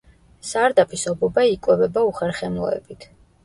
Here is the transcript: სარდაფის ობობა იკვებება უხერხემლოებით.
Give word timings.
სარდაფის 0.51 1.03
ობობა 1.11 1.45
იკვებება 1.51 2.07
უხერხემლოებით. 2.11 3.11